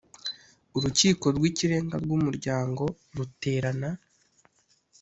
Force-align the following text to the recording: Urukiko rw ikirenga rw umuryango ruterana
Urukiko 0.77 1.25
rw 1.35 1.43
ikirenga 1.49 1.95
rw 2.03 2.09
umuryango 2.17 2.83
ruterana 3.15 3.89